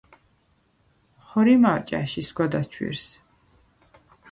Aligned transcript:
ხორიმა̄ 1.25 1.79
ჭა̈შ 1.87 2.11
ისგვა 2.21 2.45
დაჩვირს? 2.51 3.05